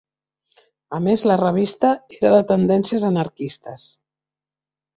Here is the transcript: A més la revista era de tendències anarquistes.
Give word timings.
A 0.97 1.01
més 1.07 1.25
la 1.31 1.35
revista 1.41 1.91
era 2.21 2.31
de 2.37 2.41
tendències 2.55 3.07
anarquistes. 3.13 3.87